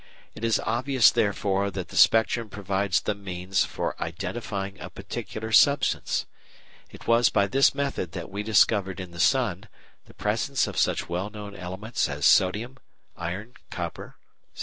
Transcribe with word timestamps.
It 0.33 0.43
is 0.43 0.59
obvious, 0.65 1.11
therefore, 1.11 1.69
that 1.69 1.89
the 1.89 1.95
spectrum 1.95 2.49
provides 2.49 3.01
the 3.01 3.13
means 3.13 3.65
for 3.65 3.95
identifying 4.01 4.79
a 4.79 4.89
particular 4.89 5.51
substance._ 5.51 6.25
It 6.91 7.05
was 7.05 7.29
by 7.29 7.45
this 7.45 7.75
method 7.75 8.13
that 8.13 8.31
we 8.31 8.41
discovered 8.41 8.99
in 8.99 9.11
the 9.11 9.19
sun 9.19 9.67
the 10.05 10.15
presence 10.15 10.65
of 10.65 10.75
such 10.79 11.07
well 11.07 11.29
known 11.29 11.55
elements 11.55 12.09
as 12.09 12.25
sodium, 12.25 12.79
iron, 13.15 13.53
copper, 13.69 14.15
zinc, 14.15 14.17
and 14.17 14.39
magnesium. 14.39 14.59